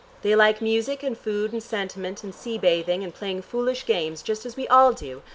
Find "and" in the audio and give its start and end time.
1.03-1.15, 1.53-1.61, 2.23-2.33, 3.03-3.13